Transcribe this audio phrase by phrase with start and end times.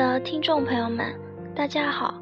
[0.00, 1.14] 的听众朋友们，
[1.54, 2.14] 大家好，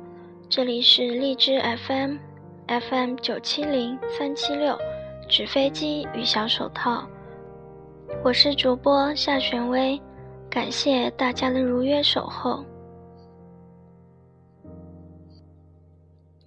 [0.48, 4.76] 这里是荔枝 FM，FM 九七零三七六，
[5.28, 7.06] 纸飞机与小手套，
[8.24, 9.96] 我是主播夏玄薇，
[10.50, 12.64] 感谢大家的如约守候。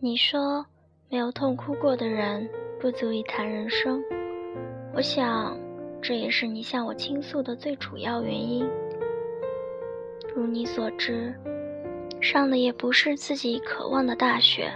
[0.02, 0.66] 你说，
[1.10, 2.46] 没有痛哭过的人
[2.78, 4.04] 不足以谈人生，
[4.94, 5.58] 我想，
[6.02, 8.70] 这也是你向我倾诉的最主要原因。
[10.34, 11.34] 如你所知，
[12.22, 14.72] 上的也不是自己渴望的大学，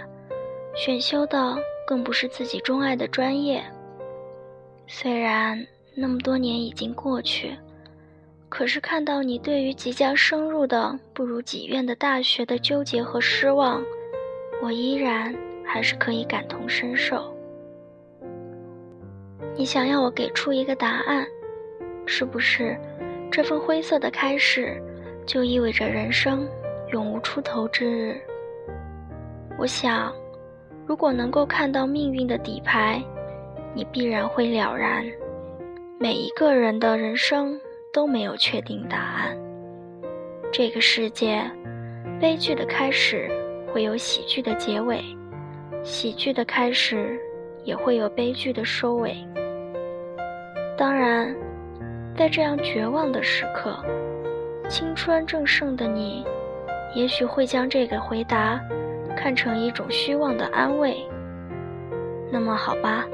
[0.74, 1.56] 选修的
[1.86, 3.64] 更不是自己钟爱的专业。
[4.86, 7.56] 虽然那么多年已经过去，
[8.50, 13.82] 可是看到你对于即将升入的不如己愿的大学的纠结和失望，
[14.62, 17.34] 我依然还是可以感同身受。
[19.56, 21.26] 你想要我给出一个答案，
[22.04, 22.78] 是不是
[23.32, 24.80] 这份灰色的开始？
[25.26, 26.48] 就意味着人生
[26.92, 28.16] 永无出头之日。
[29.58, 30.14] 我想，
[30.86, 33.02] 如果能够看到命运的底牌，
[33.74, 35.04] 你必然会了然。
[35.98, 37.58] 每一个人的人生
[37.92, 39.36] 都没有确定答案。
[40.52, 41.42] 这个世界，
[42.20, 43.28] 悲剧的开始
[43.72, 45.02] 会有喜剧的结尾，
[45.82, 47.18] 喜剧的开始
[47.64, 49.16] 也会有悲剧的收尾。
[50.76, 51.34] 当然，
[52.16, 53.82] 在这样绝望的时刻。
[54.68, 56.24] 青春正盛的你，
[56.94, 58.60] 也许会将这个回答
[59.16, 60.96] 看成一种虚妄的安慰。
[62.32, 63.06] 那么好吧，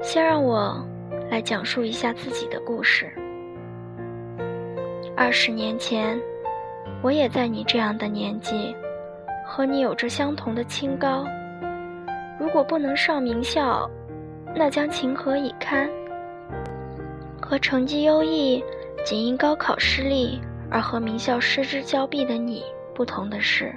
[0.00, 0.80] 先让我
[1.28, 3.10] 来讲述一下自己的故事。
[5.16, 6.18] 二十年前，
[7.02, 8.74] 我也在你这样的年纪，
[9.44, 11.26] 和你有着相同的清高。
[12.38, 13.90] 如果不能上名校，
[14.54, 15.90] 那将情何以堪？
[17.40, 18.62] 和成绩优异，
[19.04, 20.40] 仅因高考失利。
[20.72, 23.74] 而和名校失之交臂的你不同的是，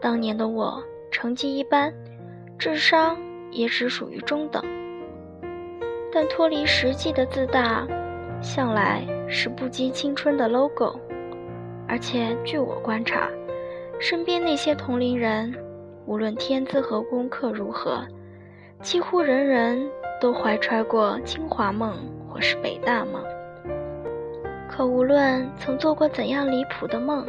[0.00, 1.92] 当年的我成绩一般，
[2.56, 3.18] 智商
[3.50, 4.62] 也只属于中等。
[6.12, 7.84] 但脱离实际的自大，
[8.40, 10.96] 向来是不羁青春的 logo。
[11.88, 13.28] 而且据我观察，
[13.98, 15.52] 身边那些同龄人，
[16.06, 18.06] 无论天资和功课如何，
[18.80, 19.90] 几乎人人
[20.20, 21.96] 都怀揣过清华梦
[22.28, 23.20] 或是北大梦。
[24.74, 27.26] 可无论曾做过怎样离谱的梦，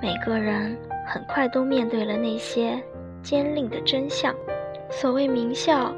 [0.00, 2.80] 每个人很快都面对了那些
[3.24, 4.32] 坚硬的真相。
[4.88, 5.92] 所谓名校，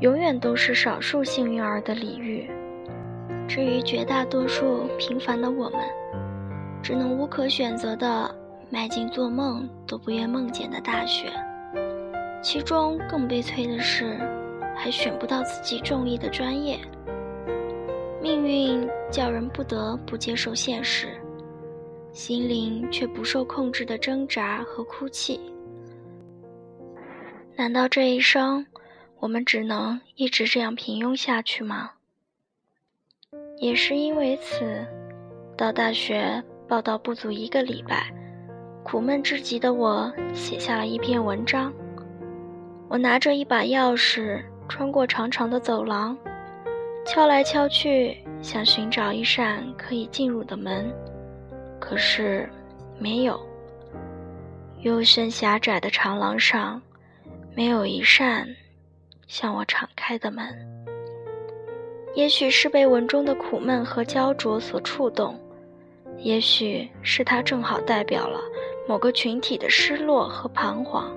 [0.00, 2.50] 永远都是少数幸运儿的礼遇。
[3.48, 5.80] 至于绝大多数平凡的我们，
[6.82, 8.30] 只能无可选择地
[8.68, 11.30] 迈进做梦都不愿梦见的大学。
[12.42, 14.18] 其中更悲催的是，
[14.76, 16.78] 还选不到自己中意的专业。
[18.20, 21.08] 命运叫人不得不接受现实，
[22.12, 25.40] 心灵却不受控制的挣扎和哭泣。
[27.56, 28.66] 难道这一生，
[29.18, 31.92] 我们只能一直这样平庸下去吗？
[33.58, 34.86] 也是因为此，
[35.56, 38.12] 到大学报到不足一个礼拜，
[38.84, 41.72] 苦闷至极的我写下了一篇文章。
[42.88, 46.16] 我拿着一把钥匙，穿过长长的走廊。
[47.04, 50.92] 敲来敲去，想寻找一扇可以进入的门，
[51.80, 52.48] 可是
[52.98, 53.40] 没有。
[54.82, 56.80] 幽深狭窄的长廊上，
[57.54, 58.48] 没有一扇
[59.26, 60.46] 向我敞开的门。
[62.14, 65.38] 也许是被文中的苦闷和焦灼所触动，
[66.18, 68.40] 也许是它正好代表了
[68.88, 71.14] 某个群体的失落和彷徨。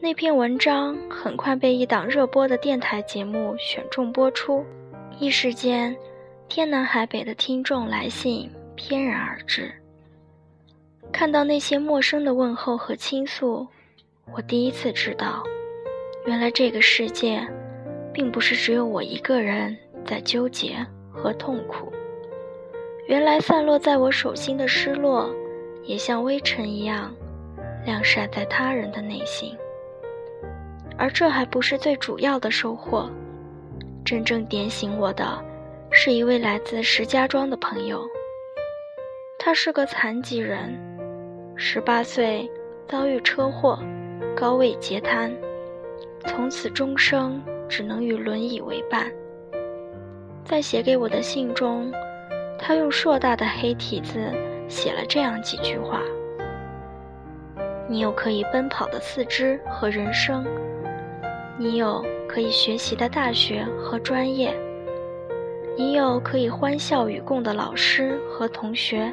[0.00, 4.64] 那篇文章很快被一档热播的电台节目选中播出。
[5.18, 5.94] 一时间，
[6.48, 9.72] 天南海北的听众来信翩然而至。
[11.10, 13.66] 看到那些陌生的问候和倾诉，
[14.32, 15.42] 我第一次知道，
[16.26, 17.44] 原来这个世界，
[18.12, 20.76] 并不是只有我一个人在纠结
[21.10, 21.92] 和痛苦。
[23.08, 25.28] 原来散落在我手心的失落，
[25.82, 27.12] 也像微尘一样，
[27.84, 29.56] 晾晒在他人的内心。
[30.98, 33.08] 而这还不是最主要的收获。
[34.04, 35.42] 真正点醒我的，
[35.90, 38.02] 是一位来自石家庄的朋友。
[39.38, 40.76] 他是个残疾人，
[41.54, 42.50] 十八岁
[42.88, 43.78] 遭遇车祸，
[44.36, 45.32] 高位截瘫，
[46.26, 49.10] 从此终生只能与轮椅为伴。
[50.44, 51.92] 在写给我的信中，
[52.58, 54.18] 他用硕大的黑体字
[54.68, 56.02] 写了这样几句话
[57.86, 60.44] ：“你有可以奔跑的四肢和人生，
[61.58, 64.54] 你有。”可以学习的大学和专业，
[65.78, 69.10] 你有可以欢笑与共的老师和同学，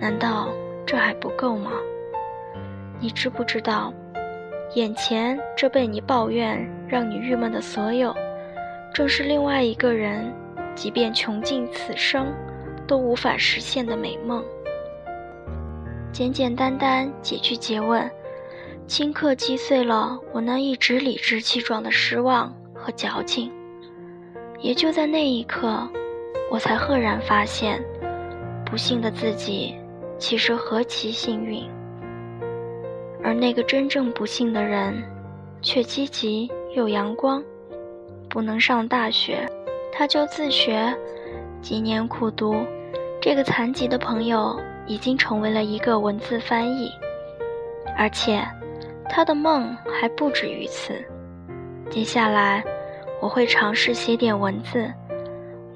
[0.00, 0.48] 难道
[0.84, 1.70] 这还不够吗？
[2.98, 3.94] 你知不知道，
[4.74, 6.58] 眼前这被你抱怨
[6.88, 8.12] 让你郁闷的所有，
[8.92, 10.30] 正是另外一个人，
[10.74, 12.34] 即便穷尽此生，
[12.84, 14.44] 都无法实现的美梦。
[16.12, 18.10] 简简单单几句诘问，
[18.88, 23.52] 顷刻击碎了我那一直理直气壮的失望和矫情。
[24.60, 25.86] 也就在那一刻，
[26.50, 27.84] 我才赫然发现，
[28.64, 29.76] 不幸的自己
[30.18, 31.62] 其实何其幸运。
[33.22, 35.00] 而那个真正不幸的人，
[35.60, 37.44] 却积极又阳光。
[38.30, 39.46] 不能上大学，
[39.92, 40.94] 他就自学，
[41.60, 42.56] 几年苦读。
[43.20, 46.90] 这个残疾的朋友已经成为了一个文字翻译，
[47.96, 48.46] 而且
[49.08, 50.94] 他的梦还不止于此。
[51.90, 52.62] 接下来，
[53.20, 54.92] 我会尝试写点文字。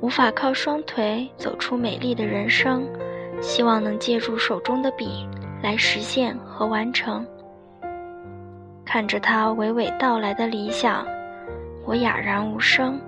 [0.01, 2.89] 无法靠双腿走出美丽的人生，
[3.41, 5.29] 希望能借助手中的笔
[5.63, 7.25] 来实现和完成。
[8.85, 11.07] 看着他娓娓道来的理想，
[11.87, 13.01] 我哑然无声，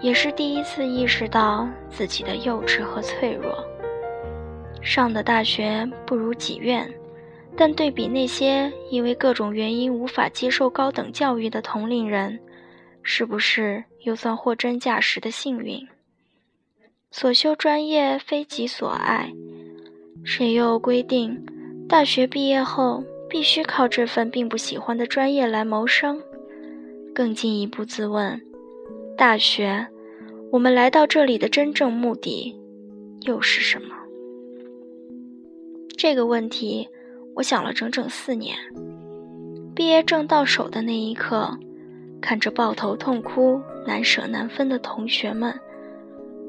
[0.00, 3.54] 也是第一次意识到自己的幼稚和脆弱。
[4.80, 6.90] 上的大学不如己愿，
[7.56, 12.40] 但对比那些因为各种原因无法接受高等教育的同龄人，
[13.02, 15.86] 是不是又算货真价实的幸运？
[17.10, 19.32] 所修专业非己所爱，
[20.24, 21.44] 谁又规定
[21.88, 23.04] 大学毕业后？
[23.26, 26.22] 必须靠这份并不喜欢的专业来谋生。
[27.12, 28.40] 更进一步自问：
[29.16, 29.88] 大学，
[30.52, 32.54] 我们来到这里的真正目的
[33.22, 33.96] 又是什么？
[35.96, 36.88] 这个问题，
[37.34, 38.56] 我想了整整四年。
[39.74, 41.58] 毕业证到手的那一刻，
[42.20, 45.52] 看着抱头痛哭、难舍难分的同学们，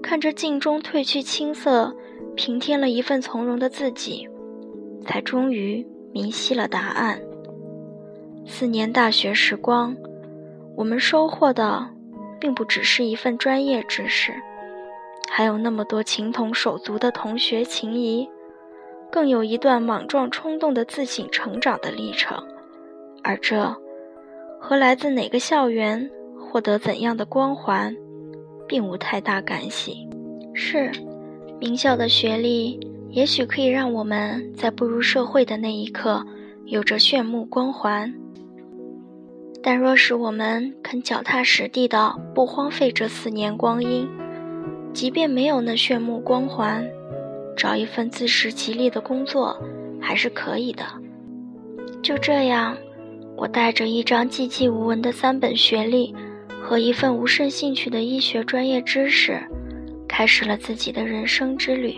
[0.01, 1.95] 看着镜中褪去青涩、
[2.35, 4.27] 平添了一份从容的自己，
[5.05, 5.85] 才终于。
[6.15, 7.19] 明晰了答案。
[8.47, 9.93] 四年大学时光，
[10.77, 11.89] 我们收获的，
[12.39, 14.33] 并不只是一份专业知识，
[15.29, 18.29] 还有那么多情同手足的同学情谊，
[19.11, 22.37] 更有一段莽撞冲动的自省成长的历程。
[23.23, 23.75] 而这，
[24.59, 26.09] 和来自哪个校园、
[26.39, 27.95] 获得怎样的光环，
[28.67, 30.07] 并无太大干系。
[30.53, 30.91] 是，
[31.59, 32.79] 名校的学历。
[33.11, 36.25] 也许可以让我们在步入社会的那一刻
[36.65, 38.13] 有着炫目光环，
[39.63, 44.05] 但若是我们肯脚踏实地的不荒废这四年光阴，
[44.91, 46.85] 即便没有那炫目光环，
[47.55, 49.57] 找一份自食其力的工作
[50.01, 50.83] 还是可以的。
[52.01, 52.77] 就这样，
[53.35, 56.13] 我带着一张寂寂无闻的三本学历
[56.61, 59.39] 和一份无甚兴趣的医学专业知识，
[60.07, 61.95] 开始了自己的人生之旅。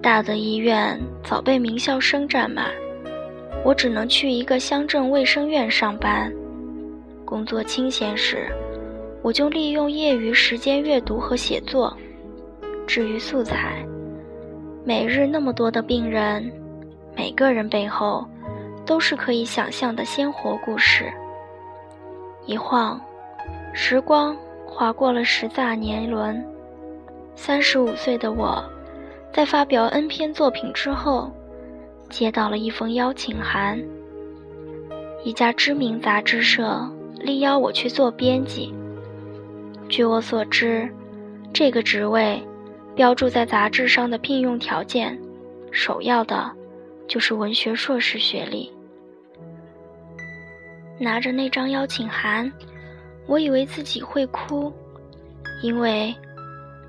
[0.00, 2.70] 大的医院早被名校生占满，
[3.64, 6.32] 我只能去一个乡镇卫生院上班。
[7.24, 8.48] 工作清闲时，
[9.22, 11.96] 我就利用业余时间阅读和写作。
[12.86, 13.86] 至于素材，
[14.84, 16.50] 每日那么多的病人，
[17.16, 18.26] 每个人背后
[18.84, 21.12] 都是可以想象的鲜活故事。
[22.46, 23.00] 一晃，
[23.72, 24.36] 时光
[24.66, 26.44] 划过了十大年轮，
[27.36, 28.62] 三十五岁的我。
[29.32, 31.30] 在发表 N 篇作品之后，
[32.10, 33.80] 接到了一封邀请函。
[35.22, 38.74] 一家知名杂志社力邀我去做编辑。
[39.88, 40.92] 据我所知，
[41.52, 42.42] 这个职位
[42.94, 45.18] 标注在杂志上的聘用条件，
[45.70, 46.50] 首要的
[47.08, 48.72] 就是文学硕士学历。
[50.98, 52.52] 拿着那张邀请函，
[53.26, 54.72] 我以为自己会哭，
[55.62, 56.14] 因为。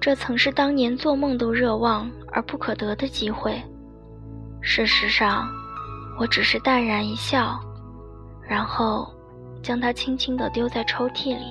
[0.01, 3.63] 这曾是当年做梦都热望而不可得的机会。
[4.59, 5.47] 事实上，
[6.19, 7.57] 我只是淡然一笑，
[8.45, 9.09] 然后
[9.61, 11.45] 将它轻轻地丢在抽屉里。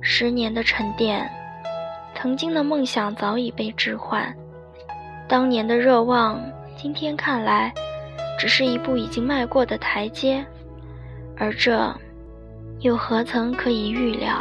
[0.00, 1.28] 十年的沉淀，
[2.20, 4.30] 曾经的梦想早已被置换，
[5.26, 6.38] 当年的热望，
[6.76, 7.72] 今天看来，
[8.38, 10.44] 只是一步已经迈过的台阶，
[11.38, 11.90] 而这，
[12.80, 14.36] 又何曾可以预料？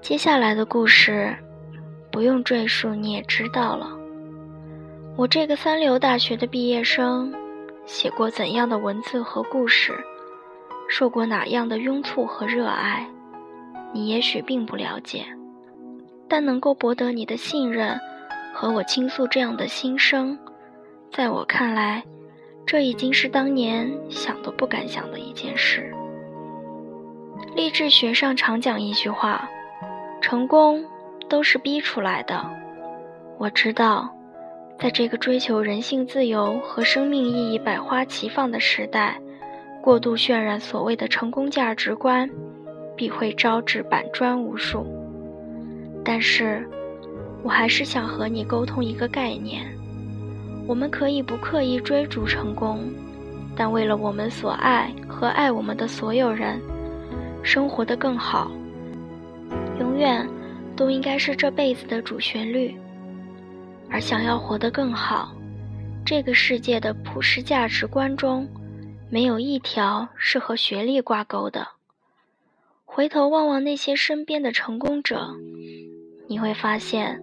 [0.00, 1.36] 接下来的故事，
[2.10, 3.90] 不用赘述，你也知道了。
[5.16, 7.30] 我这个三流大学的毕业生，
[7.84, 9.92] 写过怎样的文字和故事，
[10.88, 13.06] 受过哪样的拥簇和热爱，
[13.92, 15.26] 你也许并不了解。
[16.30, 18.00] 但能够博得你的信任，
[18.54, 20.38] 和我倾诉这样的心声，
[21.12, 22.04] 在我看来，
[22.64, 25.92] 这已经是当年想都不敢想的一件事。
[27.56, 29.50] 励志学上常讲一句话。
[30.22, 30.84] 成功
[31.30, 32.44] 都是逼出来的。
[33.38, 34.14] 我知道，
[34.78, 39.18] 在这个追求人性自由和生命意义百花齐放的时代，
[39.80, 42.28] 过度渲染所谓的成功价值观，
[42.94, 44.86] 必会招致板砖无数。
[46.04, 46.68] 但是，
[47.42, 49.66] 我还是想和你沟通一个概念：
[50.66, 52.92] 我们可以不刻意追逐成功，
[53.54, 56.60] 但为了我们所爱和爱我们的所有人，
[57.42, 58.50] 生活的更好，
[59.78, 60.26] 永远
[60.76, 62.74] 都应该是这辈子的主旋律。
[63.90, 65.34] 而想要活得更好，
[66.04, 68.48] 这个世界的普世价值观中，
[69.10, 71.66] 没有一条是和学历挂钩的。
[72.84, 75.34] 回头望望那些身边的成功者，
[76.30, 77.20] 你会发现，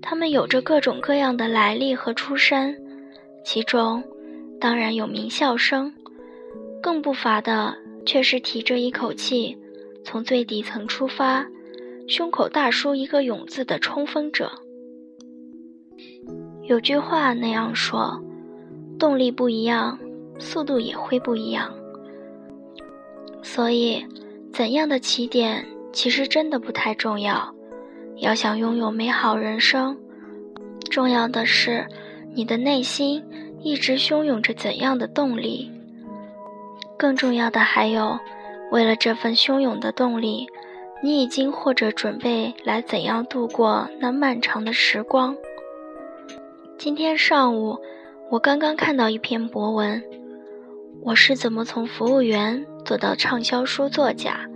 [0.00, 2.80] 他们有着各种各样的来历和出身，
[3.44, 4.00] 其中
[4.60, 5.92] 当然有名校生，
[6.80, 7.74] 更不乏的
[8.06, 9.58] 却是提着一口气
[10.04, 11.44] 从最底层出发，
[12.06, 14.52] 胸口大书一个勇字的冲锋者。
[16.62, 18.22] 有句话那样说
[19.00, 19.98] ：“动力不一样，
[20.38, 21.74] 速度也会不一样。”
[23.42, 24.06] 所以，
[24.52, 27.52] 怎样的起点其实真的不太重要。
[28.16, 29.96] 要想拥有美好人生，
[30.90, 31.86] 重要的是
[32.32, 33.22] 你的内心
[33.60, 35.70] 一直汹涌着怎样的动力。
[36.96, 38.18] 更重要的还有，
[38.70, 40.46] 为了这份汹涌的动力，
[41.02, 45.36] 你已经或者准备来怎样度过那漫长的时光。
[46.78, 47.76] 今天上午，
[48.30, 50.02] 我刚刚看到一篇博文，
[51.02, 54.48] 我是怎么从服务员做到畅销书作家？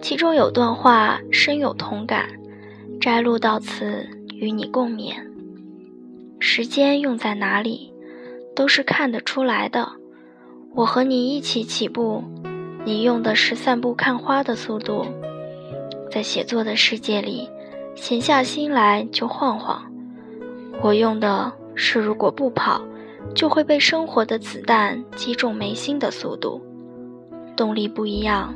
[0.00, 2.28] 其中有段话深有同感，
[3.02, 5.12] 摘录到此与你共勉。
[6.38, 7.92] 时间用在哪里，
[8.54, 9.90] 都是看得出来的。
[10.72, 12.22] 我和你一起起步，
[12.84, 15.04] 你用的是散步看花的速度，
[16.12, 17.50] 在写作的世界里，
[17.96, 19.84] 闲下心来就晃晃。
[20.80, 22.80] 我用的是，如果不跑，
[23.34, 26.62] 就会被生活的子弹击中眉心的速度。
[27.56, 28.54] 动力不一样，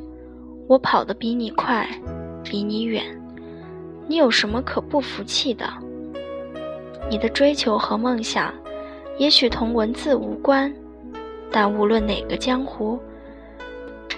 [0.68, 1.84] 我跑得比你快，
[2.44, 3.02] 比你远。
[4.06, 5.68] 你有什么可不服气的？
[7.08, 8.52] 你的追求和梦想，
[9.18, 10.72] 也许同文字无关，
[11.50, 12.98] 但无论哪个江湖，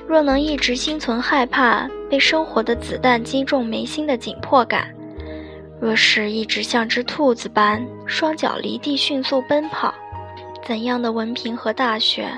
[0.07, 4.95] 若能一直心存害怕被生活的子弹击中眉心的紧迫感。
[5.81, 9.95] 若是一直像只兔子般双脚离地迅速奔跑，
[10.65, 12.29] 怎样的文凭和大学，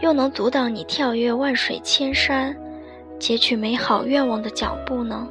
[0.00, 2.56] 又能阻挡你跳跃万水千山，
[3.18, 5.28] 截取美好愿望的脚步呢？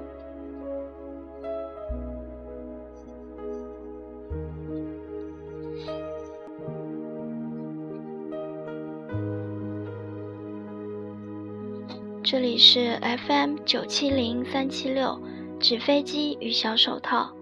[12.61, 15.17] 是 FM 九七零三七六，
[15.61, 17.33] 纸飞机与小手套。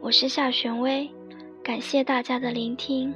[0.00, 1.10] 我是夏玄薇，
[1.62, 3.14] 感谢大家的聆听。